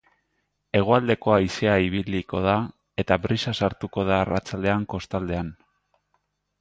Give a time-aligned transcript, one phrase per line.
[0.77, 2.55] Hegoaldeko haizea ibiliko da,
[3.03, 5.53] eta brisa sartuko da arratsaldean kostaldean.